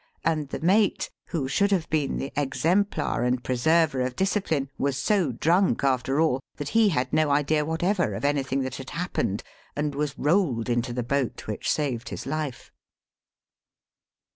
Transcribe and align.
And 0.25 0.49
the 0.49 0.59
mate, 0.59 1.11
who 1.25 1.47
should 1.47 1.69
have 1.69 1.87
been 1.91 2.17
the 2.17 2.33
exemplar 2.35 3.21
and 3.21 3.43
piv 3.43 3.67
.i 3.69 3.85
rver 3.85 4.03
of 4.03 4.15
discipline, 4.15 4.71
was 4.79 4.97
so 4.97 5.31
drunk 5.31 5.83
all, 5.83 6.39
tint 6.57 6.75
lie 6.75 6.87
had 6.87 7.13
no 7.13 7.29
idea 7.29 7.63
whatever 7.63 8.15
of 8.15 8.25
any 8.25 8.41
thing 8.41 8.61
that 8.61 8.77
had 8.77 8.89
happened, 8.89 9.43
and 9.75 9.93
was 9.93 10.17
rolled 10.17 10.69
into 10.69 10.91
the 10.91 11.05
hoat 11.07 11.45
which 11.45 11.69
saved 11.71 12.09
his 12.09 12.25
life. 12.25 12.71